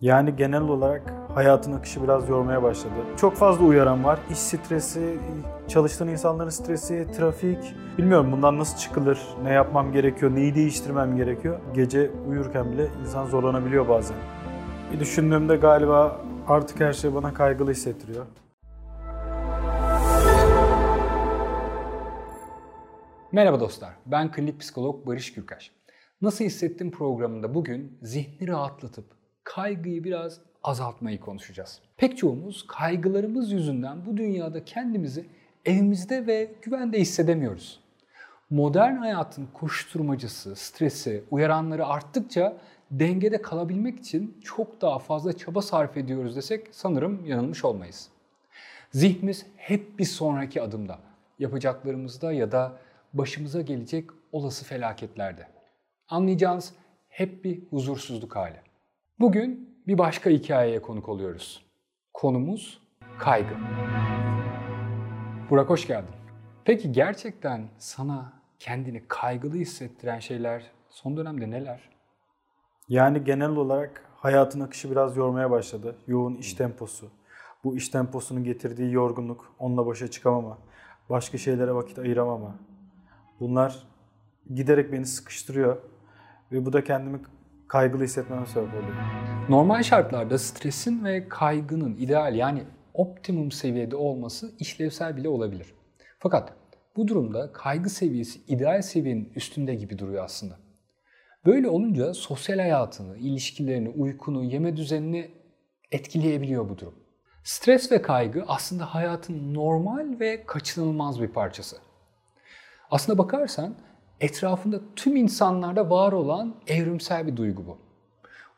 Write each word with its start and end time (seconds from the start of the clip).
Yani 0.00 0.36
genel 0.36 0.62
olarak 0.62 1.14
hayatın 1.34 1.72
akışı 1.72 2.02
biraz 2.02 2.28
yormaya 2.28 2.62
başladı. 2.62 2.94
Çok 3.16 3.34
fazla 3.34 3.64
uyaran 3.64 4.04
var. 4.04 4.20
İş 4.30 4.38
stresi, 4.38 5.18
çalıştığın 5.68 6.08
insanların 6.08 6.50
stresi, 6.50 7.06
trafik. 7.16 7.74
Bilmiyorum 7.98 8.32
bundan 8.32 8.58
nasıl 8.58 8.78
çıkılır, 8.78 9.18
ne 9.42 9.52
yapmam 9.52 9.92
gerekiyor, 9.92 10.34
neyi 10.34 10.54
değiştirmem 10.54 11.16
gerekiyor. 11.16 11.60
Gece 11.74 12.10
uyurken 12.28 12.72
bile 12.72 12.88
insan 13.00 13.26
zorlanabiliyor 13.26 13.88
bazen. 13.88 14.16
Bir 14.92 15.00
düşündüğümde 15.00 15.56
galiba 15.56 16.20
artık 16.48 16.80
her 16.80 16.92
şey 16.92 17.14
bana 17.14 17.34
kaygılı 17.34 17.70
hissettiriyor. 17.70 18.26
Merhaba 23.32 23.60
dostlar, 23.60 23.90
ben 24.06 24.32
klinik 24.32 24.60
psikolog 24.60 25.06
Barış 25.06 25.34
Gürkaş. 25.34 25.72
Nasıl 26.20 26.44
hissettim 26.44 26.90
programında 26.90 27.54
bugün 27.54 27.98
zihni 28.02 28.48
rahatlatıp 28.48 29.17
kaygıyı 29.48 30.04
biraz 30.04 30.40
azaltmayı 30.64 31.20
konuşacağız. 31.20 31.80
Pek 31.96 32.18
çoğumuz 32.18 32.66
kaygılarımız 32.66 33.52
yüzünden 33.52 34.06
bu 34.06 34.16
dünyada 34.16 34.64
kendimizi 34.64 35.26
evimizde 35.64 36.26
ve 36.26 36.50
güvende 36.62 37.00
hissedemiyoruz. 37.00 37.80
Modern 38.50 38.96
hayatın 38.96 39.48
koşturmacısı, 39.54 40.56
stresi, 40.56 41.24
uyaranları 41.30 41.86
arttıkça 41.86 42.56
dengede 42.90 43.42
kalabilmek 43.42 43.98
için 43.98 44.40
çok 44.44 44.80
daha 44.80 44.98
fazla 44.98 45.32
çaba 45.32 45.62
sarf 45.62 45.96
ediyoruz 45.96 46.36
desek 46.36 46.66
sanırım 46.70 47.26
yanılmış 47.26 47.64
olmayız. 47.64 48.08
Zihnimiz 48.92 49.46
hep 49.56 49.98
bir 49.98 50.04
sonraki 50.04 50.62
adımda, 50.62 50.98
yapacaklarımızda 51.38 52.32
ya 52.32 52.52
da 52.52 52.72
başımıza 53.12 53.60
gelecek 53.60 54.10
olası 54.32 54.64
felaketlerde. 54.64 55.46
Anlayacağınız 56.08 56.72
hep 57.08 57.44
bir 57.44 57.62
huzursuzluk 57.70 58.36
hali. 58.36 58.67
Bugün 59.20 59.78
bir 59.86 59.98
başka 59.98 60.30
hikayeye 60.30 60.82
konuk 60.82 61.08
oluyoruz. 61.08 61.64
Konumuz 62.14 62.82
kaygı. 63.18 63.54
Burak 65.50 65.70
hoş 65.70 65.86
geldin. 65.86 66.14
Peki 66.64 66.92
gerçekten 66.92 67.68
sana 67.78 68.32
kendini 68.58 69.08
kaygılı 69.08 69.54
hissettiren 69.54 70.18
şeyler 70.18 70.70
son 70.90 71.16
dönemde 71.16 71.50
neler? 71.50 71.88
Yani 72.88 73.24
genel 73.24 73.50
olarak 73.50 74.04
hayatın 74.16 74.60
akışı 74.60 74.90
biraz 74.90 75.16
yormaya 75.16 75.50
başladı. 75.50 75.96
Yoğun 76.06 76.34
iş 76.34 76.54
temposu. 76.54 77.10
Bu 77.64 77.76
iş 77.76 77.88
temposunun 77.88 78.44
getirdiği 78.44 78.92
yorgunluk, 78.92 79.54
onunla 79.58 79.86
başa 79.86 80.10
çıkamama, 80.10 80.58
başka 81.10 81.38
şeylere 81.38 81.74
vakit 81.74 81.98
ayıramama. 81.98 82.54
Bunlar 83.40 83.86
giderek 84.54 84.92
beni 84.92 85.06
sıkıştırıyor 85.06 85.76
ve 86.52 86.66
bu 86.66 86.72
da 86.72 86.84
kendimi 86.84 87.20
kaygılı 87.68 88.04
hissetmeme 88.04 88.46
sebep 88.46 88.74
oluyor. 88.74 88.94
Normal 89.48 89.82
şartlarda 89.82 90.38
stresin 90.38 91.04
ve 91.04 91.28
kaygının 91.28 91.96
ideal 91.96 92.34
yani 92.34 92.62
optimum 92.94 93.50
seviyede 93.50 93.96
olması 93.96 94.52
işlevsel 94.58 95.16
bile 95.16 95.28
olabilir. 95.28 95.74
Fakat 96.18 96.52
bu 96.96 97.08
durumda 97.08 97.52
kaygı 97.52 97.90
seviyesi 97.90 98.40
ideal 98.48 98.82
seviyenin 98.82 99.32
üstünde 99.36 99.74
gibi 99.74 99.98
duruyor 99.98 100.24
aslında. 100.24 100.58
Böyle 101.46 101.68
olunca 101.68 102.14
sosyal 102.14 102.58
hayatını, 102.58 103.16
ilişkilerini, 103.16 103.88
uykunu, 103.88 104.44
yeme 104.44 104.76
düzenini 104.76 105.30
etkileyebiliyor 105.92 106.68
bu 106.68 106.78
durum. 106.78 106.94
Stres 107.44 107.92
ve 107.92 108.02
kaygı 108.02 108.44
aslında 108.46 108.94
hayatın 108.94 109.54
normal 109.54 110.20
ve 110.20 110.46
kaçınılmaz 110.46 111.20
bir 111.20 111.28
parçası. 111.28 111.76
Aslında 112.90 113.18
bakarsan 113.18 113.74
etrafında 114.20 114.80
tüm 114.96 115.16
insanlarda 115.16 115.90
var 115.90 116.12
olan 116.12 116.54
evrimsel 116.66 117.26
bir 117.26 117.36
duygu 117.36 117.66
bu. 117.66 117.78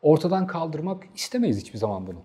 Ortadan 0.01 0.47
kaldırmak 0.47 1.03
istemeyiz 1.15 1.61
hiçbir 1.61 1.79
zaman 1.79 2.07
bunu. 2.07 2.19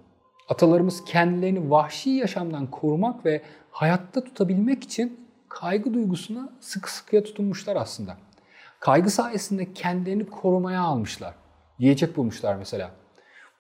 Atalarımız 0.48 1.05
kendilerini 1.05 1.70
vahşi 1.70 2.11
yaşamdan 2.11 2.70
korumak 2.70 3.25
ve 3.25 3.43
hayatta 3.70 4.25
tutabilmek 4.25 4.84
için 4.84 5.27
kaygı 5.48 5.95
duygusuna 5.95 6.53
sıkı 6.61 6.93
sıkıya 6.93 7.25
tutunmuşlar 7.25 7.77
aslında. 7.77 8.16
Kaygı 8.81 9.11
sayesinde 9.11 9.72
kendilerini 9.72 10.27
korumaya 10.27 10.82
almışlar. 10.82 11.34
Yiyecek 11.78 12.16
bulmuşlar 12.16 12.56
mesela. 12.56 12.91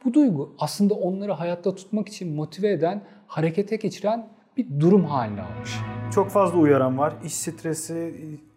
Bu 0.04 0.14
duygu 0.14 0.56
aslında 0.58 0.94
onları 0.94 1.32
hayatta 1.32 1.74
tutmak 1.74 2.08
için 2.08 2.34
motive 2.34 2.70
eden, 2.70 3.04
harekete 3.26 3.76
geçiren 3.76 4.28
bir 4.56 4.80
durum 4.80 5.04
haline 5.04 5.42
almış. 5.42 5.70
Çok 6.14 6.30
fazla 6.30 6.58
uyaran 6.58 6.98
var. 6.98 7.14
İş 7.24 7.34
stresi, 7.34 8.14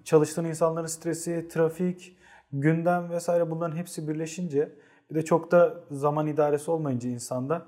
çalıştığın 0.10 0.46
insanların 0.46 0.88
stresi, 0.88 1.48
trafik, 1.48 2.18
gündem 2.52 3.10
vesaire 3.10 3.52
bunların 3.52 3.78
hepsi 3.78 4.08
birleşince 4.08 4.72
bir 5.10 5.16
de 5.16 5.26
çok 5.26 5.52
da 5.52 5.84
zaman 5.92 6.28
idaresi 6.28 6.72
olmayınca 6.72 7.10
insanda. 7.10 7.66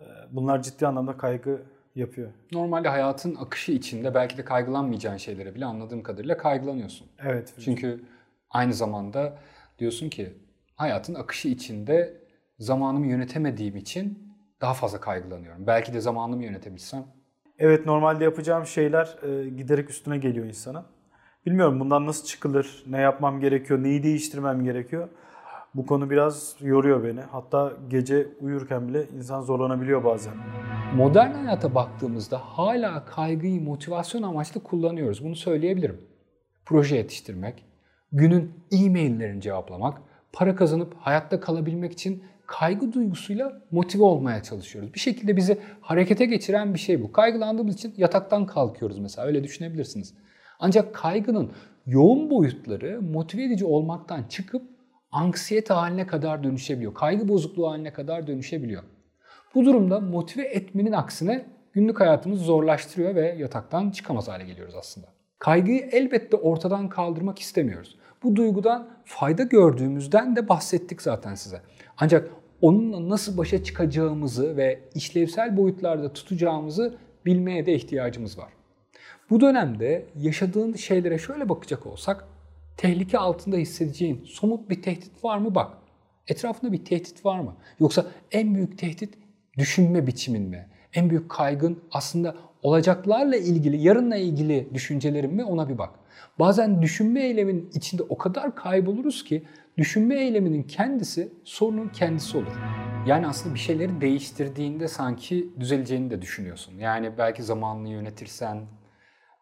E, 0.00 0.04
bunlar 0.30 0.62
ciddi 0.62 0.86
anlamda 0.86 1.16
kaygı 1.16 1.62
yapıyor. 1.94 2.30
Normalde 2.52 2.88
hayatın 2.88 3.34
akışı 3.34 3.72
içinde 3.72 4.14
belki 4.14 4.38
de 4.38 4.44
kaygılanmayacağın 4.44 5.16
şeylere 5.16 5.54
bile 5.54 5.64
anladığım 5.64 6.02
kadarıyla 6.02 6.36
kaygılanıyorsun. 6.36 7.06
Evet. 7.18 7.54
Çünkü 7.64 8.04
aynı 8.50 8.74
zamanda 8.74 9.38
diyorsun 9.78 10.08
ki 10.08 10.32
hayatın 10.76 11.14
akışı 11.14 11.48
içinde 11.48 12.20
zamanımı 12.58 13.06
yönetemediğim 13.06 13.76
için 13.76 14.34
daha 14.60 14.74
fazla 14.74 15.00
kaygılanıyorum. 15.00 15.66
Belki 15.66 15.94
de 15.94 16.00
zamanımı 16.00 16.44
yönetebilsem. 16.44 17.04
Evet 17.58 17.86
normalde 17.86 18.24
yapacağım 18.24 18.66
şeyler 18.66 19.16
e, 19.22 19.48
giderek 19.48 19.90
üstüne 19.90 20.18
geliyor 20.18 20.46
insana. 20.46 20.91
Bilmiyorum 21.46 21.80
bundan 21.80 22.06
nasıl 22.06 22.26
çıkılır, 22.26 22.84
ne 22.86 23.00
yapmam 23.00 23.40
gerekiyor, 23.40 23.82
neyi 23.82 24.02
değiştirmem 24.02 24.64
gerekiyor. 24.64 25.08
Bu 25.74 25.86
konu 25.86 26.10
biraz 26.10 26.56
yoruyor 26.60 27.04
beni. 27.04 27.20
Hatta 27.20 27.72
gece 27.90 28.26
uyurken 28.40 28.88
bile 28.88 29.06
insan 29.16 29.40
zorlanabiliyor 29.40 30.04
bazen. 30.04 30.32
Modern 30.96 31.34
hayata 31.34 31.74
baktığımızda 31.74 32.38
hala 32.38 33.04
kaygıyı 33.04 33.62
motivasyon 33.62 34.22
amaçlı 34.22 34.62
kullanıyoruz. 34.62 35.24
Bunu 35.24 35.36
söyleyebilirim. 35.36 36.00
Proje 36.64 36.96
yetiştirmek, 36.96 37.64
günün 38.12 38.50
e-maillerini 38.72 39.40
cevaplamak, 39.40 39.98
para 40.32 40.56
kazanıp 40.56 40.94
hayatta 41.00 41.40
kalabilmek 41.40 41.92
için 41.92 42.22
kaygı 42.46 42.92
duygusuyla 42.92 43.62
motive 43.70 44.02
olmaya 44.02 44.42
çalışıyoruz. 44.42 44.94
Bir 44.94 45.00
şekilde 45.00 45.36
bizi 45.36 45.58
harekete 45.80 46.24
geçiren 46.24 46.74
bir 46.74 46.78
şey 46.78 47.02
bu. 47.02 47.12
Kaygılandığımız 47.12 47.74
için 47.74 47.94
yataktan 47.96 48.46
kalkıyoruz 48.46 48.98
mesela 48.98 49.26
öyle 49.26 49.44
düşünebilirsiniz. 49.44 50.14
Ancak 50.64 50.94
kaygının 50.94 51.50
yoğun 51.86 52.30
boyutları 52.30 53.02
motive 53.02 53.44
edici 53.44 53.64
olmaktan 53.64 54.22
çıkıp 54.22 54.62
anksiyete 55.12 55.74
haline 55.74 56.06
kadar 56.06 56.44
dönüşebiliyor. 56.44 56.94
Kaygı 56.94 57.28
bozukluğu 57.28 57.70
haline 57.70 57.92
kadar 57.92 58.26
dönüşebiliyor. 58.26 58.82
Bu 59.54 59.64
durumda 59.64 60.00
motive 60.00 60.42
etmenin 60.42 60.92
aksine 60.92 61.46
günlük 61.72 62.00
hayatımızı 62.00 62.44
zorlaştırıyor 62.44 63.14
ve 63.14 63.36
yataktan 63.38 63.90
çıkamaz 63.90 64.28
hale 64.28 64.44
geliyoruz 64.44 64.74
aslında. 64.74 65.06
Kaygıyı 65.38 65.88
elbette 65.92 66.36
ortadan 66.36 66.88
kaldırmak 66.88 67.38
istemiyoruz. 67.38 67.98
Bu 68.22 68.36
duygudan 68.36 68.88
fayda 69.04 69.42
gördüğümüzden 69.42 70.36
de 70.36 70.48
bahsettik 70.48 71.02
zaten 71.02 71.34
size. 71.34 71.60
Ancak 71.98 72.30
onunla 72.60 73.08
nasıl 73.08 73.38
başa 73.38 73.64
çıkacağımızı 73.64 74.56
ve 74.56 74.80
işlevsel 74.94 75.56
boyutlarda 75.56 76.12
tutacağımızı 76.12 76.94
bilmeye 77.26 77.66
de 77.66 77.74
ihtiyacımız 77.74 78.38
var. 78.38 78.61
Bu 79.30 79.40
dönemde 79.40 80.06
yaşadığın 80.16 80.72
şeylere 80.72 81.18
şöyle 81.18 81.48
bakacak 81.48 81.86
olsak, 81.86 82.24
tehlike 82.76 83.18
altında 83.18 83.56
hissedeceğin 83.56 84.24
somut 84.24 84.70
bir 84.70 84.82
tehdit 84.82 85.24
var 85.24 85.38
mı 85.38 85.54
bak. 85.54 85.72
Etrafında 86.28 86.72
bir 86.72 86.84
tehdit 86.84 87.24
var 87.24 87.40
mı? 87.40 87.56
Yoksa 87.80 88.06
en 88.32 88.54
büyük 88.54 88.78
tehdit 88.78 89.14
düşünme 89.58 90.06
biçimin 90.06 90.42
mi? 90.42 90.68
En 90.94 91.10
büyük 91.10 91.30
kaygın 91.30 91.82
aslında 91.92 92.36
olacaklarla 92.62 93.36
ilgili, 93.36 93.76
yarınla 93.76 94.16
ilgili 94.16 94.68
düşüncelerin 94.74 95.34
mi 95.34 95.44
ona 95.44 95.68
bir 95.68 95.78
bak. 95.78 95.90
Bazen 96.38 96.82
düşünme 96.82 97.22
eyleminin 97.22 97.70
içinde 97.74 98.02
o 98.02 98.18
kadar 98.18 98.54
kayboluruz 98.54 99.24
ki 99.24 99.42
düşünme 99.78 100.14
eyleminin 100.14 100.62
kendisi 100.62 101.32
sorunun 101.44 101.88
kendisi 101.88 102.36
olur. 102.36 102.52
Yani 103.06 103.26
aslında 103.26 103.54
bir 103.54 103.60
şeyleri 103.60 104.00
değiştirdiğinde 104.00 104.88
sanki 104.88 105.48
düzeleceğini 105.60 106.10
de 106.10 106.22
düşünüyorsun. 106.22 106.78
Yani 106.78 107.18
belki 107.18 107.42
zamanını 107.42 107.88
yönetirsen, 107.88 108.62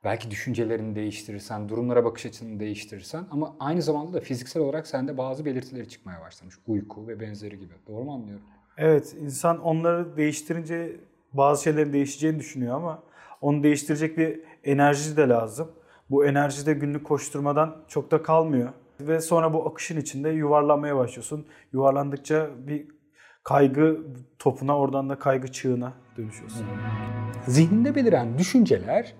belki 0.04 0.30
düşüncelerini 0.30 0.96
değiştirirsen, 0.96 1.68
durumlara 1.68 2.04
bakış 2.04 2.26
açını 2.26 2.60
değiştirirsen 2.60 3.24
ama 3.30 3.56
aynı 3.60 3.82
zamanda 3.82 4.12
da 4.12 4.20
fiziksel 4.20 4.62
olarak 4.62 4.86
sende 4.86 5.18
bazı 5.18 5.44
belirtileri 5.44 5.88
çıkmaya 5.88 6.20
başlamış. 6.20 6.54
Uyku 6.66 7.08
ve 7.08 7.20
benzeri 7.20 7.58
gibi. 7.58 7.72
Doğru 7.88 8.04
mu 8.04 8.14
anlıyorum? 8.14 8.44
Evet, 8.78 9.16
insan 9.20 9.60
onları 9.60 10.16
değiştirince 10.16 10.96
bazı 11.32 11.62
şeylerin 11.62 11.92
değişeceğini 11.92 12.38
düşünüyor 12.38 12.76
ama 12.76 13.02
onu 13.40 13.62
değiştirecek 13.62 14.18
bir 14.18 14.40
enerji 14.64 15.16
de 15.16 15.28
lazım. 15.28 15.72
Bu 16.10 16.26
enerji 16.26 16.66
de 16.66 16.74
günlük 16.74 17.06
koşturmadan 17.06 17.76
çok 17.88 18.10
da 18.10 18.22
kalmıyor. 18.22 18.72
Ve 19.00 19.20
sonra 19.20 19.54
bu 19.54 19.68
akışın 19.68 20.00
içinde 20.00 20.28
yuvarlanmaya 20.28 20.96
başlıyorsun. 20.96 21.46
Yuvarlandıkça 21.72 22.50
bir 22.66 22.86
kaygı 23.44 24.00
topuna, 24.38 24.78
oradan 24.78 25.08
da 25.08 25.18
kaygı 25.18 25.52
çığına 25.52 25.92
dönüşüyorsun. 26.16 26.66
Zihninde 27.46 27.94
beliren 27.94 28.38
düşünceler 28.38 29.14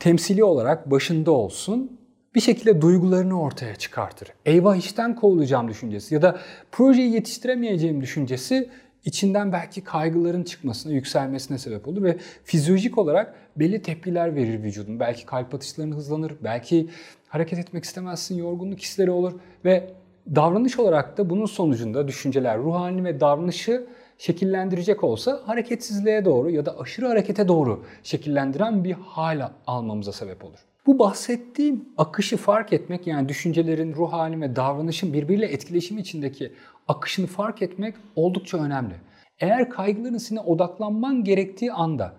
temsili 0.00 0.44
olarak 0.44 0.90
başında 0.90 1.30
olsun 1.30 1.98
bir 2.34 2.40
şekilde 2.40 2.80
duygularını 2.80 3.40
ortaya 3.40 3.76
çıkartır. 3.76 4.28
Eyvah 4.46 4.76
işten 4.76 5.14
kovulacağım 5.14 5.68
düşüncesi 5.68 6.14
ya 6.14 6.22
da 6.22 6.38
projeyi 6.72 7.12
yetiştiremeyeceğim 7.12 8.00
düşüncesi 8.00 8.70
içinden 9.04 9.52
belki 9.52 9.84
kaygıların 9.84 10.42
çıkmasına, 10.42 10.92
yükselmesine 10.92 11.58
sebep 11.58 11.88
olur 11.88 12.02
ve 12.02 12.16
fizyolojik 12.44 12.98
olarak 12.98 13.34
belli 13.56 13.82
tepkiler 13.82 14.34
verir 14.36 14.62
vücudun. 14.62 15.00
Belki 15.00 15.26
kalp 15.26 15.54
atışların 15.54 15.92
hızlanır, 15.92 16.32
belki 16.44 16.88
hareket 17.28 17.58
etmek 17.58 17.84
istemezsin, 17.84 18.38
yorgunluk 18.38 18.80
hisleri 18.80 19.10
olur 19.10 19.32
ve 19.64 19.90
davranış 20.34 20.78
olarak 20.78 21.18
da 21.18 21.30
bunun 21.30 21.46
sonucunda 21.46 22.08
düşünceler, 22.08 22.58
ruh 22.58 22.74
halini 22.74 23.04
ve 23.04 23.20
davranışı 23.20 23.86
şekillendirecek 24.18 25.04
olsa 25.04 25.40
hareketsizliğe 25.44 26.24
doğru 26.24 26.50
ya 26.50 26.66
da 26.66 26.78
aşırı 26.80 27.06
harekete 27.06 27.48
doğru 27.48 27.84
şekillendiren 28.02 28.84
bir 28.84 28.92
hal 28.92 29.50
almamıza 29.66 30.12
sebep 30.12 30.44
olur. 30.44 30.58
Bu 30.86 30.98
bahsettiğim 30.98 31.88
akışı 31.98 32.36
fark 32.36 32.72
etmek 32.72 33.06
yani 33.06 33.28
düşüncelerin, 33.28 33.94
ruh 33.94 34.12
halin 34.12 34.40
ve 34.40 34.56
davranışın 34.56 35.12
birbiriyle 35.12 35.46
etkileşimi 35.46 36.00
içindeki 36.00 36.52
akışını 36.88 37.26
fark 37.26 37.62
etmek 37.62 37.94
oldukça 38.16 38.58
önemli. 38.58 38.94
Eğer 39.40 39.70
kaygıların 39.70 40.18
sine 40.18 40.40
odaklanman 40.40 41.24
gerektiği 41.24 41.72
anda 41.72 42.12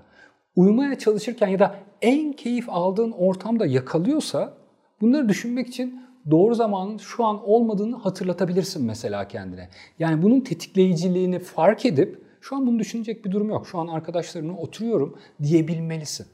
uyumaya 0.56 0.98
çalışırken 0.98 1.48
ya 1.48 1.60
da 1.60 1.76
en 2.02 2.34
keyif 2.34 2.70
aldığın 2.70 3.12
ortamda 3.12 3.66
yakalıyorsa 3.66 4.54
bunları 5.02 5.30
düşünmek 5.30 5.68
için 5.68 6.02
doğru 6.32 6.56
zamanın 6.56 6.98
şu 6.98 7.26
an 7.26 7.50
olmadığını 7.50 7.96
hatırlatabilirsin 7.96 8.86
mesela 8.86 9.28
kendine. 9.28 9.70
Yani 10.00 10.22
bunun 10.22 10.42
tetikleyiciliğini 10.42 11.40
fark 11.40 11.86
edip 11.86 12.24
şu 12.42 12.56
an 12.56 12.68
bunu 12.68 12.80
düşünecek 12.80 13.26
bir 13.26 13.32
durum 13.32 13.50
yok. 13.50 13.68
Şu 13.68 13.80
an 13.80 13.88
arkadaşlarımla 13.88 14.54
oturuyorum 14.54 15.20
diyebilmelisin. 15.44 16.28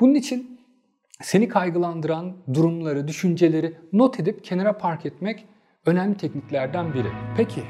Bunun 0.00 0.14
için 0.14 0.60
seni 1.22 1.48
kaygılandıran 1.48 2.36
durumları, 2.54 3.08
düşünceleri 3.08 3.76
not 3.92 4.20
edip 4.20 4.44
kenara 4.44 4.78
park 4.78 5.06
etmek 5.06 5.46
önemli 5.86 6.16
tekniklerden 6.16 6.94
biri. 6.94 7.08
Peki 7.36 7.62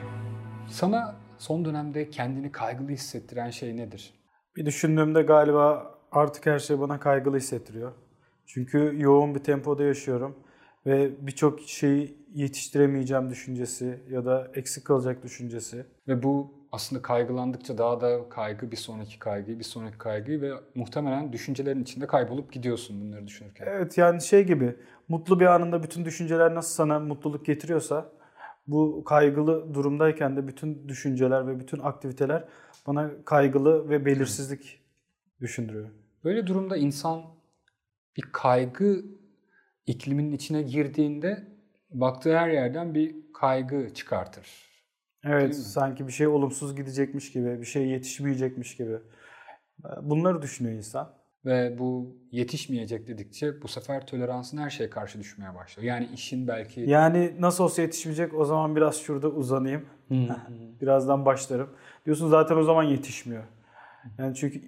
sana 0.69 1.17
son 1.39 1.65
dönemde 1.65 2.11
kendini 2.11 2.53
kaygılı 2.53 2.89
hissettiren 2.89 3.51
şey 3.51 3.77
nedir? 3.77 4.15
Bir 4.57 4.67
düşündüğümde 4.67 5.23
galiba 5.23 5.95
artık 6.13 6.47
her 6.47 6.59
şey 6.59 6.81
bana 6.81 7.01
kaygılı 7.01 7.37
hissettiriyor. 7.37 7.93
Çünkü 8.47 8.95
yoğun 8.99 9.35
bir 9.35 9.41
tempoda 9.41 9.85
yaşıyorum 9.85 10.37
ve 10.87 11.27
birçok 11.27 11.61
şeyi 11.61 12.17
yetiştiremeyeceğim 12.35 13.31
düşüncesi 13.31 14.01
ya 14.11 14.25
da 14.25 14.51
eksik 14.55 14.85
kalacak 14.85 15.23
düşüncesi. 15.23 15.87
Ve 16.09 16.23
bu 16.23 16.55
aslında 16.73 17.03
kaygılandıkça 17.03 17.79
daha 17.79 18.01
da 18.01 18.29
kaygı, 18.29 18.71
bir 18.71 18.77
sonraki 18.77 19.19
kaygı, 19.19 19.59
bir 19.59 19.65
sonraki 19.65 19.99
kaygı 19.99 20.43
ve 20.43 20.53
muhtemelen 20.75 21.33
düşüncelerin 21.33 21.83
içinde 21.83 22.07
kaybolup 22.07 22.53
gidiyorsun 22.53 23.01
bunları 23.01 23.27
düşünürken. 23.27 23.67
Evet 23.69 23.99
yani 23.99 24.23
şey 24.23 24.45
gibi 24.45 24.77
mutlu 25.09 25.41
bir 25.41 25.47
anında 25.47 25.83
bütün 25.83 26.05
düşünceler 26.05 26.55
nasıl 26.55 26.75
sana 26.75 26.99
mutluluk 26.99 27.47
getiriyorsa 27.47 28.13
bu 28.67 29.05
kaygılı 29.05 29.75
durumdayken 29.75 30.37
de 30.37 30.49
bütün 30.49 30.89
düşünceler 30.89 31.47
ve 31.47 31.61
bütün 31.61 31.79
aktiviteler 31.79 32.45
bana 32.87 33.11
kaygılı 33.25 33.89
ve 33.89 34.05
belirsizlik 34.05 34.81
düşündürüyor. 35.41 35.89
Böyle 36.25 36.47
durumda 36.47 36.77
insan 36.77 37.23
bir 38.17 38.23
kaygı 38.33 39.05
ikliminin 39.87 40.33
içine 40.33 40.63
girdiğinde 40.63 41.49
baktığı 41.91 42.39
her 42.39 42.49
yerden 42.49 42.95
bir 42.95 43.17
kaygı 43.35 43.95
çıkartır. 43.95 44.71
Evet, 45.25 45.57
sanki 45.57 46.07
bir 46.07 46.13
şey 46.13 46.27
olumsuz 46.27 46.77
gidecekmiş 46.77 47.33
gibi, 47.33 47.61
bir 47.61 47.67
şey 47.67 47.89
yetişmeyecekmiş 47.89 48.77
gibi. 48.77 48.99
Bunları 50.03 50.43
düşünüyor 50.43 50.77
insan. 50.77 51.21
Ve 51.45 51.79
bu 51.79 52.17
yetişmeyecek 52.31 53.09
dedikçe 53.09 53.63
bu 53.63 53.69
sefer 53.69 54.07
toleransın 54.07 54.59
her 54.59 54.71
şeye 54.71 54.91
karşı 54.91 55.19
düşmeye 55.19 55.55
başlıyor. 55.55 55.89
Yani 55.89 56.09
işin 56.15 56.49
belki... 56.49 56.81
Yani 56.81 57.35
nasıl 57.39 57.65
olsa 57.65 57.83
yetişmeyecek 57.83 58.35
o 58.35 58.45
zaman 58.45 58.77
biraz 58.77 58.97
şurada 58.97 59.29
uzanayım. 59.29 59.87
Birazdan 60.81 61.27
başlarım. 61.27 61.71
Diyorsun 62.07 62.29
zaten 62.29 62.57
o 62.57 62.63
zaman 62.63 62.83
yetişmiyor. 62.83 63.45
Yani 64.19 64.35
çünkü 64.35 64.63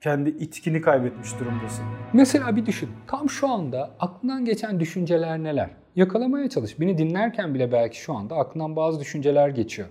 kendi 0.00 0.30
itkini 0.30 0.80
kaybetmiş 0.80 1.40
durumdasın. 1.40 1.84
Mesela 2.12 2.56
bir 2.56 2.66
düşün. 2.66 2.88
Tam 3.06 3.30
şu 3.30 3.48
anda 3.48 3.96
aklından 4.00 4.44
geçen 4.44 4.80
düşünceler 4.80 5.42
neler? 5.42 5.70
Yakalamaya 5.96 6.48
çalış. 6.48 6.80
Beni 6.80 6.98
dinlerken 6.98 7.54
bile 7.54 7.72
belki 7.72 8.00
şu 8.00 8.14
anda 8.14 8.36
aklından 8.36 8.76
bazı 8.76 9.00
düşünceler 9.00 9.48
geçiyor. 9.48 9.88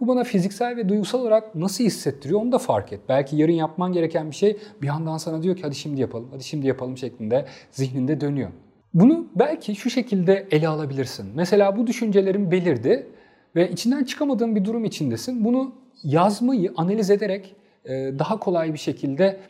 Bu 0.00 0.08
bana 0.08 0.24
fiziksel 0.24 0.76
ve 0.76 0.88
duygusal 0.88 1.20
olarak 1.20 1.54
nasıl 1.54 1.84
hissettiriyor 1.84 2.40
onu 2.40 2.52
da 2.52 2.58
fark 2.58 2.92
et. 2.92 3.00
Belki 3.08 3.36
yarın 3.36 3.52
yapman 3.52 3.92
gereken 3.92 4.30
bir 4.30 4.36
şey 4.36 4.56
bir 4.82 4.86
yandan 4.86 5.16
sana 5.16 5.42
diyor 5.42 5.56
ki 5.56 5.62
hadi 5.62 5.74
şimdi 5.74 6.00
yapalım, 6.00 6.28
hadi 6.32 6.44
şimdi 6.44 6.66
yapalım 6.66 6.98
şeklinde 6.98 7.46
zihninde 7.70 8.20
dönüyor. 8.20 8.50
Bunu 8.94 9.26
belki 9.36 9.76
şu 9.76 9.90
şekilde 9.90 10.46
ele 10.50 10.68
alabilirsin. 10.68 11.26
Mesela 11.34 11.76
bu 11.76 11.86
düşüncelerin 11.86 12.50
belirdi 12.50 13.06
ve 13.56 13.70
içinden 13.70 14.04
çıkamadığın 14.04 14.56
bir 14.56 14.64
durum 14.64 14.84
içindesin. 14.84 15.44
Bunu 15.44 15.74
yazmayı 16.02 16.72
analiz 16.76 17.10
ederek 17.10 17.56
daha 17.88 18.38
kolay 18.38 18.72
bir 18.72 18.78
şekilde 18.78 19.40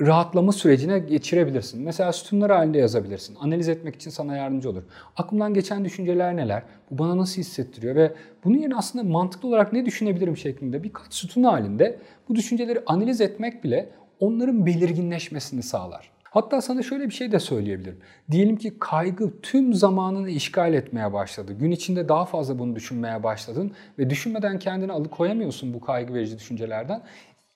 rahatlama 0.00 0.52
sürecine 0.52 0.98
geçirebilirsin. 0.98 1.82
Mesela 1.82 2.12
sütunlar 2.12 2.50
halinde 2.50 2.78
yazabilirsin. 2.78 3.36
Analiz 3.40 3.68
etmek 3.68 3.94
için 3.94 4.10
sana 4.10 4.36
yardımcı 4.36 4.70
olur. 4.70 4.82
Aklımdan 5.16 5.54
geçen 5.54 5.84
düşünceler 5.84 6.36
neler? 6.36 6.62
Bu 6.90 6.98
bana 6.98 7.16
nasıl 7.16 7.40
hissettiriyor? 7.40 7.94
Ve 7.94 8.12
bunun 8.44 8.58
yerine 8.58 8.76
aslında 8.76 9.04
mantıklı 9.04 9.48
olarak 9.48 9.72
ne 9.72 9.86
düşünebilirim 9.86 10.36
şeklinde 10.36 10.82
birkaç 10.82 11.14
sütun 11.14 11.42
halinde 11.42 11.98
bu 12.28 12.34
düşünceleri 12.34 12.82
analiz 12.86 13.20
etmek 13.20 13.64
bile 13.64 13.90
onların 14.20 14.66
belirginleşmesini 14.66 15.62
sağlar. 15.62 16.10
Hatta 16.22 16.60
sana 16.60 16.82
şöyle 16.82 17.04
bir 17.04 17.14
şey 17.14 17.32
de 17.32 17.40
söyleyebilirim. 17.40 17.98
Diyelim 18.30 18.56
ki 18.56 18.78
kaygı 18.78 19.40
tüm 19.40 19.74
zamanını 19.74 20.30
işgal 20.30 20.74
etmeye 20.74 21.12
başladı. 21.12 21.52
Gün 21.52 21.70
içinde 21.70 22.08
daha 22.08 22.24
fazla 22.24 22.58
bunu 22.58 22.76
düşünmeye 22.76 23.22
başladın 23.22 23.72
ve 23.98 24.10
düşünmeden 24.10 24.58
kendini 24.58 24.92
alıkoyamıyorsun 24.92 25.74
bu 25.74 25.80
kaygı 25.80 26.14
verici 26.14 26.38
düşüncelerden. 26.38 27.02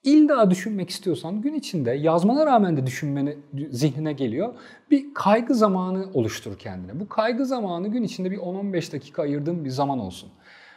İlla 0.05 0.50
düşünmek 0.50 0.91
istiyorsan 0.91 1.41
gün 1.41 1.55
içinde 1.55 1.91
yazmana 1.91 2.47
rağmen 2.47 2.76
de 2.76 2.87
düşünmeni 2.87 3.37
zihnine 3.70 4.12
geliyor. 4.12 4.55
Bir 4.91 5.14
kaygı 5.14 5.55
zamanı 5.55 6.06
oluştur 6.14 6.58
kendine. 6.58 7.00
Bu 7.00 7.08
kaygı 7.08 7.47
zamanı 7.47 7.88
gün 7.88 8.02
içinde 8.02 8.31
bir 8.31 8.38
10-15 8.38 8.93
dakika 8.93 9.23
ayırdığın 9.23 9.64
bir 9.64 9.70
zaman 9.70 9.99
olsun. 9.99 10.29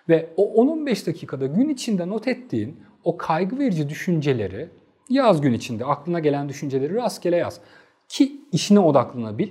Ve 0.09 0.29
o 0.37 0.65
10-15 0.65 1.07
dakikada 1.07 1.45
gün 1.45 1.69
içinde 1.69 2.09
not 2.09 2.27
ettiğin 2.27 2.79
o 3.03 3.17
kaygı 3.17 3.59
verici 3.59 3.89
düşünceleri 3.89 4.69
yaz 5.09 5.41
gün 5.41 5.53
içinde. 5.53 5.85
Aklına 5.85 6.19
gelen 6.19 6.49
düşünceleri 6.49 6.95
rastgele 6.95 7.35
yaz. 7.35 7.59
Ki 8.07 8.41
işine 8.51 8.79
odaklanabil. 8.79 9.49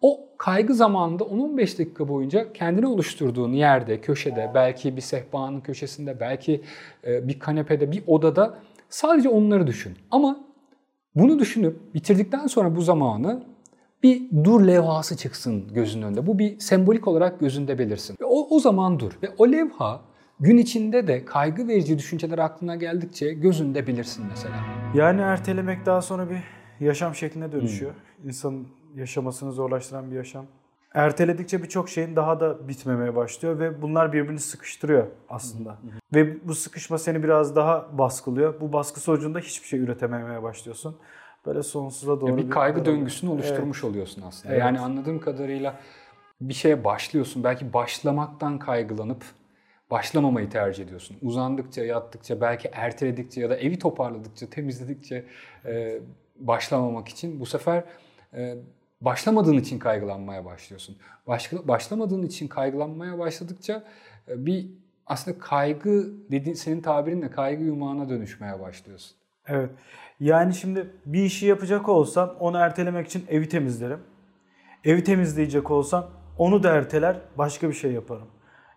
O 0.00 0.20
kaygı 0.38 0.74
zamanında 0.74 1.24
10-15 1.24 1.78
dakika 1.78 2.08
boyunca 2.08 2.52
kendine 2.52 2.86
oluşturduğun 2.86 3.52
yerde, 3.52 4.00
köşede, 4.00 4.50
belki 4.54 4.96
bir 4.96 5.00
sehpanın 5.00 5.60
köşesinde, 5.60 6.20
belki 6.20 6.60
bir 7.06 7.38
kanepede, 7.38 7.92
bir 7.92 8.02
odada 8.06 8.58
Sadece 8.94 9.28
onları 9.28 9.66
düşün. 9.66 9.92
Ama 10.10 10.36
bunu 11.14 11.38
düşünüp 11.38 11.94
bitirdikten 11.94 12.46
sonra 12.46 12.76
bu 12.76 12.80
zamanı 12.82 13.44
bir 14.02 14.22
dur 14.44 14.66
levhası 14.66 15.16
çıksın 15.16 15.64
gözünün 15.74 16.02
önünde. 16.02 16.26
Bu 16.26 16.38
bir 16.38 16.58
sembolik 16.58 17.08
olarak 17.08 17.40
gözünde 17.40 17.78
belirsin. 17.78 18.16
Ve 18.20 18.24
o, 18.24 18.56
o 18.56 18.60
zaman 18.60 19.00
dur. 19.00 19.12
Ve 19.22 19.30
o 19.38 19.52
levha 19.52 20.00
gün 20.40 20.56
içinde 20.56 21.06
de 21.06 21.24
kaygı 21.24 21.68
verici 21.68 21.98
düşünceler 21.98 22.38
aklına 22.38 22.76
geldikçe 22.76 23.32
gözünde 23.32 23.86
bilirsin 23.86 24.24
mesela. 24.30 24.54
Yani 24.94 25.20
ertelemek 25.20 25.86
daha 25.86 26.02
sonra 26.02 26.30
bir 26.30 26.38
yaşam 26.80 27.14
şekline 27.14 27.52
dönüşüyor. 27.52 27.92
Hmm. 27.92 28.28
İnsanın 28.28 28.68
yaşamasını 28.94 29.52
zorlaştıran 29.52 30.10
bir 30.10 30.16
yaşam 30.16 30.46
erteledikçe 30.94 31.62
birçok 31.62 31.88
şeyin 31.88 32.16
daha 32.16 32.40
da 32.40 32.68
bitmemeye 32.68 33.16
başlıyor 33.16 33.58
ve 33.58 33.82
bunlar 33.82 34.12
birbirini 34.12 34.40
sıkıştırıyor 34.40 35.06
aslında. 35.28 35.70
Hı 35.70 35.74
hı. 35.74 35.90
Ve 36.14 36.48
bu 36.48 36.54
sıkışma 36.54 36.98
seni 36.98 37.22
biraz 37.22 37.56
daha 37.56 37.98
baskılıyor. 37.98 38.60
Bu 38.60 38.72
baskı 38.72 39.00
sonucunda 39.00 39.38
hiçbir 39.38 39.68
şey 39.68 39.80
üretememeye 39.80 40.42
başlıyorsun. 40.42 40.96
Böyle 41.46 41.62
sonsuza 41.62 42.20
doğru 42.20 42.30
ya 42.30 42.36
bir 42.36 42.50
kaygı 42.50 42.80
bir 42.80 42.84
döngüsünü 42.84 43.30
oluşturmuş 43.30 43.84
evet. 43.84 43.90
oluyorsun 43.90 44.22
aslında. 44.22 44.54
Evet. 44.54 44.64
Yani 44.64 44.80
anladığım 44.80 45.20
kadarıyla 45.20 45.80
bir 46.40 46.54
şeye 46.54 46.84
başlıyorsun. 46.84 47.44
Belki 47.44 47.72
başlamaktan 47.72 48.58
kaygılanıp 48.58 49.24
başlamamayı 49.90 50.50
tercih 50.50 50.84
ediyorsun. 50.84 51.16
Uzandıkça, 51.22 51.84
yattıkça, 51.84 52.40
belki 52.40 52.70
erteledikçe 52.72 53.40
ya 53.40 53.50
da 53.50 53.56
evi 53.56 53.78
toparladıkça, 53.78 54.50
temizledikçe 54.50 55.24
e, 55.64 56.00
başlamamak 56.36 57.08
için 57.08 57.40
bu 57.40 57.46
sefer 57.46 57.84
e, 58.34 58.56
başlamadığın 59.00 59.58
için 59.58 59.78
kaygılanmaya 59.78 60.44
başlıyorsun. 60.44 60.96
Başka, 61.26 61.68
başlamadığın 61.68 62.22
için 62.22 62.48
kaygılanmaya 62.48 63.18
başladıkça 63.18 63.84
e, 64.28 64.46
bir 64.46 64.70
aslında 65.06 65.38
kaygı 65.38 66.12
dediğin 66.30 66.54
senin 66.54 66.80
tabirinle 66.80 67.30
kaygı 67.30 67.64
yumağına 67.64 68.08
dönüşmeye 68.08 68.60
başlıyorsun. 68.60 69.16
Evet. 69.46 69.70
Yani 70.20 70.54
şimdi 70.54 70.90
bir 71.06 71.24
işi 71.24 71.46
yapacak 71.46 71.88
olsam 71.88 72.36
onu 72.40 72.56
ertelemek 72.56 73.06
için 73.06 73.24
evi 73.28 73.48
temizlerim. 73.48 74.00
Evi 74.84 75.04
temizleyecek 75.04 75.70
olsam 75.70 76.10
onu 76.38 76.62
da 76.62 76.70
erteler 76.70 77.20
başka 77.38 77.68
bir 77.68 77.74
şey 77.74 77.92
yaparım. 77.92 78.28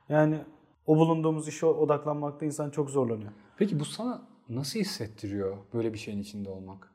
Yani 0.10 0.40
o 0.86 0.98
bulunduğumuz 0.98 1.48
işe 1.48 1.66
odaklanmakta 1.66 2.46
insan 2.46 2.70
çok 2.70 2.90
zorlanıyor. 2.90 3.32
Peki 3.58 3.80
bu 3.80 3.86
sana 3.86 4.28
nasıl 4.50 4.80
hissettiriyor 4.80 5.58
böyle 5.74 5.94
bir 5.94 5.98
şeyin 5.98 6.20
içinde 6.20 6.50
olmak? 6.50 6.92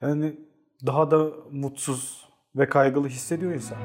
Yani 0.00 0.36
daha 0.86 1.10
da 1.10 1.30
mutsuz, 1.50 2.28
ve 2.56 2.68
kaygılı 2.68 3.08
hissediyor 3.08 3.52
insan. 3.52 3.78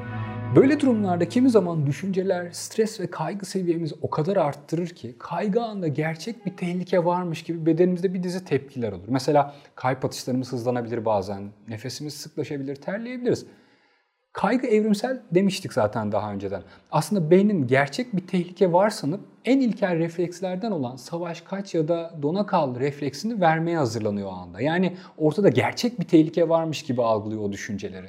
Böyle 0.56 0.80
durumlarda 0.80 1.28
kimi 1.28 1.50
zaman 1.50 1.86
düşünceler, 1.86 2.50
stres 2.52 3.00
ve 3.00 3.06
kaygı 3.06 3.46
seviyemizi 3.46 3.94
o 4.02 4.10
kadar 4.10 4.36
arttırır 4.36 4.88
ki 4.88 5.16
kaygı 5.18 5.62
anında 5.62 5.88
gerçek 5.88 6.46
bir 6.46 6.56
tehlike 6.56 7.04
varmış 7.04 7.42
gibi 7.42 7.66
bedenimizde 7.66 8.14
bir 8.14 8.22
dizi 8.22 8.44
tepkiler 8.44 8.92
olur. 8.92 9.04
Mesela 9.08 9.54
kalp 9.74 10.04
atışlarımız 10.04 10.52
hızlanabilir 10.52 11.04
bazen, 11.04 11.42
nefesimiz 11.68 12.14
sıklaşabilir, 12.14 12.76
terleyebiliriz. 12.76 13.46
Kaygı 14.32 14.66
evrimsel 14.66 15.22
demiştik 15.30 15.72
zaten 15.72 16.12
daha 16.12 16.32
önceden. 16.32 16.62
Aslında 16.90 17.30
beynin 17.30 17.66
gerçek 17.66 18.16
bir 18.16 18.26
tehlike 18.26 18.72
var 18.72 18.90
sanıp 18.90 19.20
en 19.44 19.60
ilkel 19.60 19.98
reflekslerden 19.98 20.70
olan 20.70 20.96
savaş, 20.96 21.40
kaç 21.40 21.74
ya 21.74 21.88
da 21.88 22.14
dona 22.22 22.46
kal 22.46 22.80
refleksini 22.80 23.40
vermeye 23.40 23.76
hazırlanıyor 23.76 24.28
o 24.28 24.32
anda. 24.32 24.60
Yani 24.60 24.96
ortada 25.16 25.48
gerçek 25.48 26.00
bir 26.00 26.04
tehlike 26.04 26.48
varmış 26.48 26.82
gibi 26.82 27.02
algılıyor 27.02 27.42
o 27.42 27.52
düşünceleri. 27.52 28.08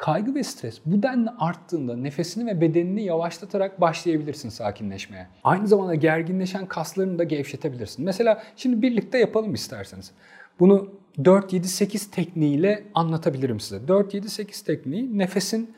Kaygı 0.00 0.34
ve 0.34 0.42
stres 0.42 0.80
bu 0.86 1.02
denli 1.02 1.30
arttığında 1.38 1.96
nefesini 1.96 2.46
ve 2.46 2.60
bedenini 2.60 3.02
yavaşlatarak 3.02 3.80
başlayabilirsin 3.80 4.48
sakinleşmeye. 4.48 5.26
Aynı 5.44 5.68
zamanda 5.68 5.94
gerginleşen 5.94 6.66
kaslarını 6.66 7.18
da 7.18 7.24
gevşetebilirsin. 7.24 8.04
Mesela 8.04 8.42
şimdi 8.56 8.82
birlikte 8.82 9.18
yapalım 9.18 9.54
isterseniz. 9.54 10.12
Bunu 10.60 10.88
4-7-8 11.18 12.10
tekniğiyle 12.10 12.84
anlatabilirim 12.94 13.60
size. 13.60 13.76
4-7-8 13.86 14.66
tekniği 14.66 15.18
nefesin 15.18 15.74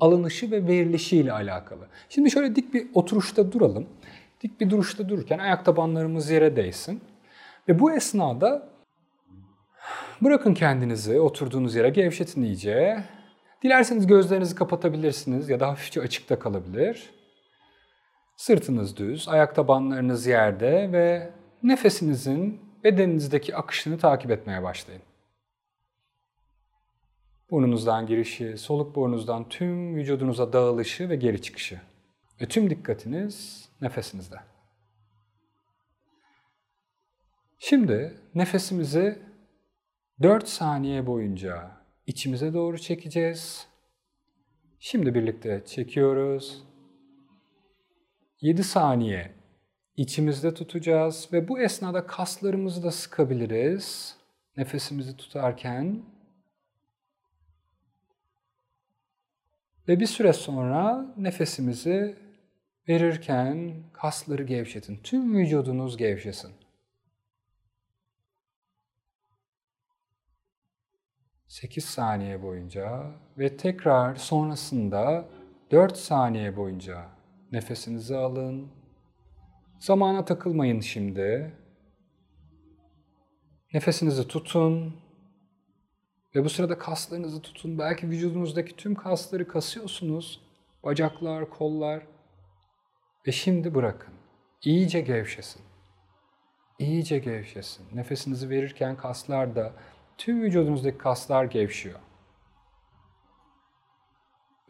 alınışı 0.00 0.50
ve 0.50 0.66
verilişi 0.66 1.16
ile 1.16 1.32
alakalı. 1.32 1.86
Şimdi 2.08 2.30
şöyle 2.30 2.56
dik 2.56 2.74
bir 2.74 2.86
oturuşta 2.94 3.52
duralım. 3.52 3.86
Dik 4.42 4.60
bir 4.60 4.70
duruşta 4.70 5.08
dururken 5.08 5.38
ayak 5.38 5.64
tabanlarımız 5.64 6.30
yere 6.30 6.56
değsin. 6.56 7.00
Ve 7.68 7.78
bu 7.78 7.92
esnada 7.92 8.68
bırakın 10.20 10.54
kendinizi 10.54 11.20
oturduğunuz 11.20 11.74
yere 11.74 11.88
gevşetin 11.88 12.42
iyice. 12.42 13.04
Dilerseniz 13.66 14.06
gözlerinizi 14.06 14.54
kapatabilirsiniz 14.54 15.48
ya 15.48 15.60
da 15.60 15.68
hafifçe 15.68 16.00
açıkta 16.00 16.38
kalabilir. 16.38 17.10
Sırtınız 18.36 18.96
düz, 18.96 19.28
ayak 19.28 19.54
tabanlarınız 19.54 20.26
yerde 20.26 20.92
ve 20.92 21.30
nefesinizin 21.62 22.60
bedeninizdeki 22.84 23.56
akışını 23.56 23.98
takip 23.98 24.30
etmeye 24.30 24.62
başlayın. 24.62 25.02
Burnunuzdan 27.50 28.06
girişi, 28.06 28.58
soluk 28.58 28.96
burnunuzdan 28.96 29.48
tüm 29.48 29.96
vücudunuza 29.96 30.52
dağılışı 30.52 31.08
ve 31.08 31.16
geri 31.16 31.42
çıkışı. 31.42 31.80
Ve 32.40 32.46
tüm 32.46 32.70
dikkatiniz 32.70 33.68
nefesinizde. 33.80 34.36
Şimdi 37.58 38.20
nefesimizi 38.34 39.18
4 40.22 40.48
saniye 40.48 41.06
boyunca 41.06 41.75
içimize 42.06 42.52
doğru 42.52 42.78
çekeceğiz. 42.78 43.66
Şimdi 44.80 45.14
birlikte 45.14 45.62
çekiyoruz. 45.66 46.64
7 48.40 48.64
saniye 48.64 49.32
içimizde 49.96 50.54
tutacağız 50.54 51.28
ve 51.32 51.48
bu 51.48 51.60
esnada 51.60 52.06
kaslarımızı 52.06 52.82
da 52.82 52.90
sıkabiliriz. 52.90 54.16
Nefesimizi 54.56 55.16
tutarken 55.16 56.02
ve 59.88 60.00
bir 60.00 60.06
süre 60.06 60.32
sonra 60.32 61.14
nefesimizi 61.16 62.16
verirken 62.88 63.74
kasları 63.92 64.42
gevşetin. 64.42 64.96
Tüm 64.96 65.36
vücudunuz 65.36 65.96
gevşesin. 65.96 66.52
8 71.60 71.84
saniye 71.84 72.42
boyunca 72.42 73.06
ve 73.38 73.56
tekrar 73.56 74.14
sonrasında 74.14 75.28
4 75.70 75.96
saniye 75.96 76.56
boyunca 76.56 77.06
nefesinizi 77.52 78.16
alın. 78.16 78.68
Zamana 79.78 80.24
takılmayın 80.24 80.80
şimdi. 80.80 81.54
Nefesinizi 83.74 84.28
tutun. 84.28 84.96
Ve 86.34 86.44
bu 86.44 86.48
sırada 86.50 86.78
kaslarınızı 86.78 87.42
tutun. 87.42 87.78
Belki 87.78 88.10
vücudunuzdaki 88.10 88.76
tüm 88.76 88.94
kasları 88.94 89.48
kasıyorsunuz. 89.48 90.42
Bacaklar, 90.84 91.50
kollar. 91.50 92.06
Ve 93.26 93.32
şimdi 93.32 93.74
bırakın. 93.74 94.14
İyice 94.64 95.00
gevşesin. 95.00 95.62
İyice 96.78 97.18
gevşesin. 97.18 97.86
Nefesinizi 97.94 98.50
verirken 98.50 98.96
kaslar 98.96 99.56
da 99.56 99.72
tüm 100.18 100.42
vücudunuzdaki 100.42 100.98
kaslar 100.98 101.44
gevşiyor. 101.44 101.98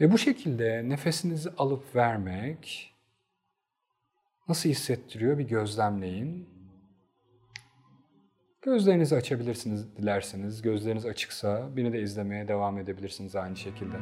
Ve 0.00 0.12
bu 0.12 0.18
şekilde 0.18 0.88
nefesinizi 0.88 1.50
alıp 1.58 1.96
vermek 1.96 2.94
nasıl 4.48 4.68
hissettiriyor 4.68 5.38
bir 5.38 5.48
gözlemleyin. 5.48 6.56
Gözlerinizi 8.62 9.16
açabilirsiniz 9.16 9.96
dilerseniz. 9.96 10.62
Gözleriniz 10.62 11.06
açıksa 11.06 11.76
beni 11.76 11.92
de 11.92 12.00
izlemeye 12.00 12.48
devam 12.48 12.78
edebilirsiniz 12.78 13.36
aynı 13.36 13.56
şekilde. 13.56 13.96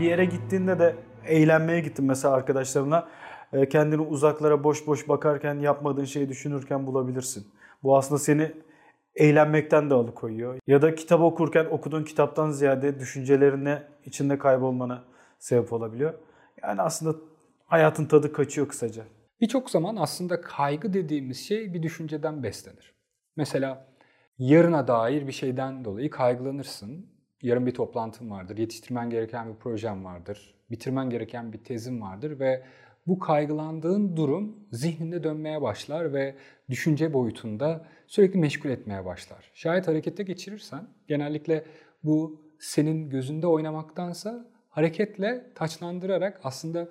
Bir 0.00 0.04
yere 0.04 0.24
gittiğinde 0.24 0.78
de 0.78 0.96
eğlenmeye 1.26 1.80
gittim 1.80 2.04
mesela 2.04 2.34
arkadaşlarına. 2.34 3.08
Ee, 3.52 3.68
kendini 3.68 4.00
uzaklara 4.00 4.64
boş 4.64 4.86
boş 4.86 5.08
bakarken 5.08 5.54
yapmadığın 5.54 6.04
şeyi 6.04 6.28
düşünürken 6.28 6.86
bulabilirsin. 6.86 7.46
Bu 7.82 7.96
aslında 7.96 8.18
seni 8.18 8.52
eğlenmekten 9.18 9.90
de 9.90 9.94
alıkoyuyor. 9.94 10.58
Ya 10.66 10.82
da 10.82 10.94
kitap 10.94 11.20
okurken 11.20 11.64
okuduğun 11.64 12.04
kitaptan 12.04 12.50
ziyade 12.50 12.98
düşüncelerine 12.98 13.82
içinde 14.04 14.38
kaybolmana 14.38 15.04
sebep 15.38 15.72
olabiliyor. 15.72 16.14
Yani 16.62 16.82
aslında 16.82 17.18
hayatın 17.66 18.06
tadı 18.06 18.32
kaçıyor 18.32 18.68
kısaca. 18.68 19.04
Birçok 19.40 19.70
zaman 19.70 19.96
aslında 19.96 20.40
kaygı 20.40 20.92
dediğimiz 20.92 21.38
şey 21.48 21.74
bir 21.74 21.82
düşünceden 21.82 22.42
beslenir. 22.42 22.94
Mesela 23.36 23.86
yarına 24.38 24.88
dair 24.88 25.26
bir 25.26 25.32
şeyden 25.32 25.84
dolayı 25.84 26.10
kaygılanırsın. 26.10 27.06
Yarın 27.42 27.66
bir 27.66 27.74
toplantın 27.74 28.30
vardır, 28.30 28.56
yetiştirmen 28.56 29.10
gereken 29.10 29.48
bir 29.48 29.58
projem 29.58 30.04
vardır, 30.04 30.54
bitirmen 30.70 31.10
gereken 31.10 31.52
bir 31.52 31.64
tezin 31.64 32.00
vardır 32.00 32.40
ve 32.40 32.64
bu 33.08 33.18
kaygılandığın 33.18 34.16
durum 34.16 34.56
zihninde 34.72 35.24
dönmeye 35.24 35.62
başlar 35.62 36.12
ve 36.12 36.34
düşünce 36.70 37.12
boyutunda 37.12 37.86
sürekli 38.06 38.38
meşgul 38.38 38.70
etmeye 38.70 39.04
başlar. 39.04 39.50
Şayet 39.54 39.88
harekete 39.88 40.22
geçirirsen 40.22 40.88
genellikle 41.08 41.64
bu 42.02 42.42
senin 42.60 43.10
gözünde 43.10 43.46
oynamaktansa 43.46 44.48
hareketle 44.68 45.52
taçlandırarak 45.54 46.40
aslında 46.44 46.88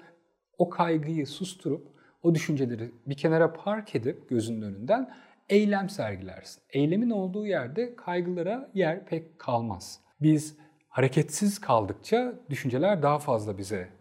o 0.58 0.70
kaygıyı 0.70 1.28
susturup 1.28 1.88
o 2.24 2.36
düşünceleri 2.36 2.92
bir 3.06 3.18
kenara 3.18 3.54
park 3.54 3.96
edip 3.96 4.30
gözünün 4.30 4.62
önünden 4.62 5.14
eylem 5.50 5.90
sergilersin. 5.90 6.64
Eylemin 6.70 7.10
olduğu 7.10 7.48
yerde 7.48 7.96
kaygılara 7.96 8.72
yer 8.74 9.06
pek 9.06 9.40
kalmaz. 9.40 10.00
Biz 10.22 10.58
hareketsiz 10.90 11.62
kaldıkça 11.62 12.40
düşünceler 12.50 13.04
daha 13.04 13.20
fazla 13.20 13.58
bize 13.58 13.97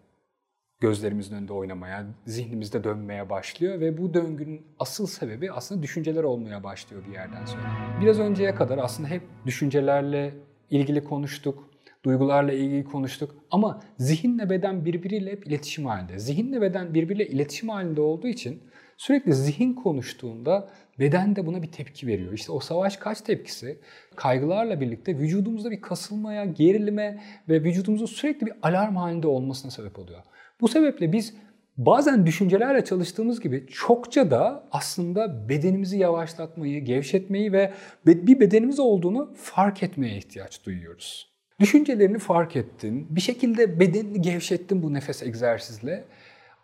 gözlerimizin 0.80 1.36
önünde 1.36 1.52
oynamaya, 1.52 2.06
zihnimizde 2.26 2.84
dönmeye 2.84 3.30
başlıyor 3.30 3.80
ve 3.80 3.98
bu 3.98 4.14
döngünün 4.14 4.66
asıl 4.78 5.06
sebebi 5.06 5.52
aslında 5.52 5.82
düşünceler 5.82 6.24
olmaya 6.24 6.64
başlıyor 6.64 7.02
bir 7.08 7.12
yerden 7.12 7.44
sonra. 7.44 7.62
Biraz 8.00 8.20
önceye 8.20 8.54
kadar 8.54 8.78
aslında 8.78 9.08
hep 9.08 9.22
düşüncelerle 9.46 10.34
ilgili 10.70 11.04
konuştuk, 11.04 11.70
duygularla 12.04 12.52
ilgili 12.52 12.84
konuştuk 12.84 13.34
ama 13.50 13.82
zihinle 13.98 14.50
beden 14.50 14.84
birbiriyle 14.84 15.32
hep 15.32 15.46
iletişim 15.46 15.86
halinde. 15.86 16.18
Zihinle 16.18 16.60
beden 16.60 16.94
birbiriyle 16.94 17.26
iletişim 17.26 17.68
halinde 17.68 18.00
olduğu 18.00 18.28
için 18.28 18.62
sürekli 18.96 19.32
zihin 19.32 19.74
konuştuğunda 19.74 20.68
beden 20.98 21.36
de 21.36 21.46
buna 21.46 21.62
bir 21.62 21.72
tepki 21.72 22.06
veriyor. 22.06 22.32
İşte 22.32 22.52
o 22.52 22.60
savaş 22.60 22.96
kaç 22.96 23.20
tepkisi 23.20 23.78
kaygılarla 24.16 24.80
birlikte 24.80 25.18
vücudumuzda 25.18 25.70
bir 25.70 25.80
kasılmaya, 25.80 26.44
gerilime 26.44 27.22
ve 27.48 27.62
vücudumuzun 27.62 28.06
sürekli 28.06 28.46
bir 28.46 28.52
alarm 28.62 28.96
halinde 28.96 29.26
olmasına 29.26 29.70
sebep 29.70 29.98
oluyor. 29.98 30.22
Bu 30.60 30.68
sebeple 30.68 31.12
biz 31.12 31.34
bazen 31.76 32.26
düşüncelerle 32.26 32.84
çalıştığımız 32.84 33.40
gibi 33.40 33.66
çokça 33.66 34.30
da 34.30 34.68
aslında 34.70 35.48
bedenimizi 35.48 35.98
yavaşlatmayı, 35.98 36.84
gevşetmeyi 36.84 37.52
ve 37.52 37.72
bir 38.06 38.40
bedenimiz 38.40 38.80
olduğunu 38.80 39.34
fark 39.36 39.82
etmeye 39.82 40.16
ihtiyaç 40.16 40.64
duyuyoruz. 40.64 41.30
Düşüncelerini 41.60 42.18
fark 42.18 42.56
ettin, 42.56 43.06
bir 43.10 43.20
şekilde 43.20 43.80
bedenini 43.80 44.22
gevşettin 44.22 44.82
bu 44.82 44.94
nefes 44.94 45.22
egzersizle. 45.22 46.04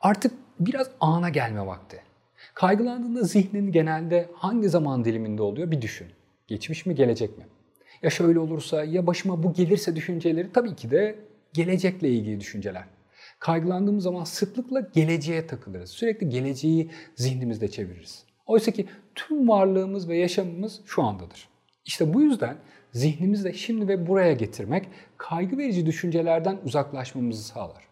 Artık 0.01 0.33
biraz 0.61 0.91
ana 1.01 1.29
gelme 1.29 1.67
vakti. 1.67 2.01
Kaygılandığında 2.55 3.23
zihnin 3.23 3.73
genelde 3.73 4.29
hangi 4.35 4.69
zaman 4.69 5.05
diliminde 5.05 5.43
oluyor 5.43 5.71
bir 5.71 5.83
düşün. 5.83 6.07
Geçmiş 6.47 6.87
mi 6.87 6.95
gelecek 6.95 7.39
mi? 7.39 7.47
Ya 8.03 8.11
şöyle 8.11 8.39
olursa 8.39 8.85
ya 8.85 9.07
başıma 9.07 9.43
bu 9.43 9.53
gelirse 9.53 9.97
düşünceleri 9.97 10.53
tabii 10.53 10.77
ki 10.77 10.91
de 10.91 11.19
gelecekle 11.53 12.09
ilgili 12.09 12.41
düşünceler. 12.41 12.85
Kaygılandığımız 13.43 14.05
zaman 14.05 14.25
sıklıkla 14.25 14.81
geleceğe 14.81 15.47
takılırız. 15.47 15.91
Sürekli 15.91 16.29
geleceği 16.29 16.91
zihnimizde 17.15 17.69
çeviririz. 17.69 18.25
Oysa 18.47 18.71
ki 18.71 18.87
tüm 19.15 19.49
varlığımız 19.49 20.09
ve 20.09 20.17
yaşamımız 20.17 20.81
şu 20.87 21.03
andadır. 21.03 21.49
İşte 21.85 22.15
bu 22.15 22.23
yüzden 22.23 22.57
zihnimizi 22.93 23.45
de 23.45 23.53
şimdi 23.53 23.89
ve 23.89 24.07
buraya 24.07 24.33
getirmek 24.33 24.89
kaygı 25.17 25.59
verici 25.59 25.87
düşüncelerden 25.87 26.59
uzaklaşmamızı 26.65 27.43
sağlar. 27.43 27.85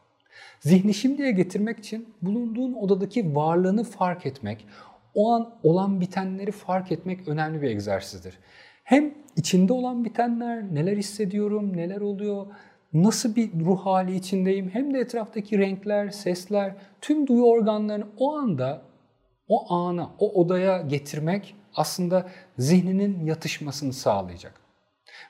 Zihni 0.60 0.94
şimdiye 0.94 1.30
getirmek 1.30 1.78
için 1.78 2.14
bulunduğun 2.22 2.72
odadaki 2.72 3.34
varlığını 3.34 3.84
fark 3.84 4.26
etmek, 4.26 4.66
o 5.14 5.32
an 5.32 5.54
olan 5.62 6.00
bitenleri 6.00 6.52
fark 6.52 6.92
etmek 6.92 7.28
önemli 7.28 7.62
bir 7.62 7.70
egzersizdir. 7.70 8.38
Hem 8.84 9.14
içinde 9.36 9.72
olan 9.72 10.04
bitenler, 10.04 10.74
neler 10.74 10.96
hissediyorum, 10.96 11.76
neler 11.76 12.00
oluyor, 12.00 12.46
nasıl 12.94 13.36
bir 13.36 13.50
ruh 13.64 13.86
hali 13.86 14.16
içindeyim 14.16 14.70
hem 14.70 14.94
de 14.94 14.98
etraftaki 14.98 15.58
renkler, 15.58 16.10
sesler, 16.10 16.74
tüm 17.00 17.26
duyu 17.26 17.44
organlarını 17.44 18.06
o 18.18 18.36
anda, 18.36 18.82
o 19.48 19.74
ana, 19.74 20.10
o 20.18 20.40
odaya 20.40 20.82
getirmek 20.82 21.54
aslında 21.74 22.28
zihninin 22.58 23.26
yatışmasını 23.26 23.92
sağlayacak. 23.92 24.60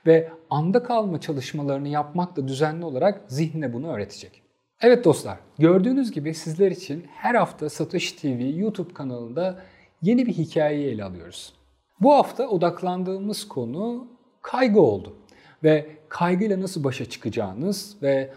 Ve 0.06 0.30
anda 0.50 0.82
kalma 0.82 1.20
çalışmalarını 1.20 1.88
yapmak 1.88 2.36
da 2.36 2.48
düzenli 2.48 2.84
olarak 2.84 3.20
zihnine 3.28 3.72
bunu 3.72 3.92
öğretecek. 3.92 4.42
Evet 4.82 5.04
dostlar, 5.04 5.38
gördüğünüz 5.58 6.10
gibi 6.10 6.34
sizler 6.34 6.70
için 6.70 7.06
her 7.16 7.34
hafta 7.34 7.70
Satoshi 7.70 8.16
TV 8.16 8.58
YouTube 8.58 8.94
kanalında 8.94 9.58
yeni 10.02 10.26
bir 10.26 10.32
hikayeyi 10.32 10.94
ele 10.94 11.04
alıyoruz. 11.04 11.52
Bu 12.00 12.14
hafta 12.14 12.48
odaklandığımız 12.48 13.48
konu 13.48 14.06
kaygı 14.42 14.80
oldu. 14.80 15.16
Ve 15.64 15.99
kaygıyla 16.10 16.60
nasıl 16.60 16.84
başa 16.84 17.04
çıkacağınız 17.04 17.96
ve 18.02 18.32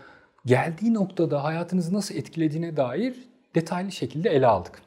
geldiği 0.46 0.94
noktada 0.94 1.44
hayatınızı 1.44 1.94
nasıl 1.94 2.16
etkilediğine 2.16 2.78
dair 2.78 3.16
detaylı 3.56 3.92
şekilde 3.92 4.30
ele 4.30 4.48
aldık. 4.48 4.82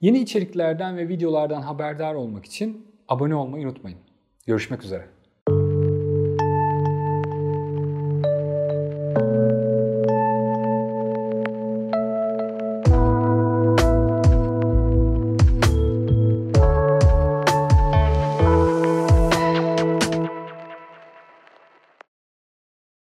Yeni 0.00 0.18
içeriklerden 0.18 0.96
ve 0.96 1.08
videolardan 1.08 1.62
haberdar 1.62 2.14
olmak 2.14 2.44
için 2.44 2.86
abone 3.08 3.34
olmayı 3.34 3.66
unutmayın. 3.66 3.98
Görüşmek 4.46 4.84
üzere. 4.84 5.17